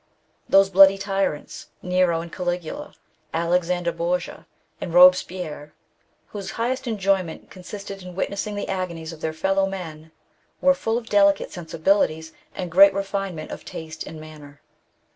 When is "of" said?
9.13-9.21, 10.97-11.07, 13.51-13.63